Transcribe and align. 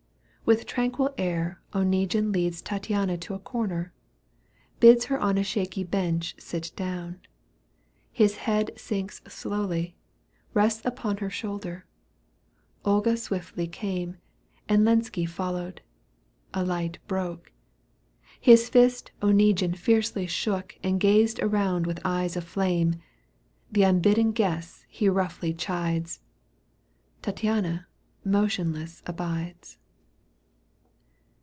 EUGENE 0.43 0.57
ONIEGUINE 0.57 0.65
13^ 0.65 0.67
With 0.67 0.73
tranquil 0.73 1.13
air 1.17 1.61
Oneguine 1.73 2.31
leads 2.33 2.61
Tattiana 2.61 3.17
to 3.21 3.33
a 3.35 3.39
comer, 3.39 3.93
bids 4.81 5.05
Her 5.05 5.17
on 5.17 5.37
a 5.37 5.45
shaky 5.45 5.85
bench 5.85 6.35
sit 6.39 6.73
down; 6.75 7.21
His 8.11 8.35
head 8.37 8.71
sinks 8.75 9.21
slowly, 9.29 9.95
rests 10.53 10.81
upon 10.83 11.17
Her 11.17 11.29
shoulder— 11.29 11.85
Olga 12.83 13.15
swiftly 13.15 13.65
came— 13.65 14.17
And 14.67 14.81
Lenski 14.83 15.25
followed— 15.29 15.79
a 16.53 16.65
light 16.65 16.99
broke— 17.07 17.53
His 18.41 18.67
fist 18.67 19.11
Oneguine 19.21 19.77
fiercely 19.77 20.27
shook 20.27 20.75
And 20.83 20.99
gazed 20.99 21.39
around 21.39 21.87
with 21.87 22.01
eyes 22.03 22.35
of 22.35 22.43
flame; 22.43 22.95
The 23.71 23.83
unbidden 23.83 24.33
guests 24.33 24.83
he 24.89 25.07
roughly 25.07 25.53
chides— 25.53 26.19
Tattiana 27.23 27.85
motionless 28.25 29.01
abides. 29.05 29.77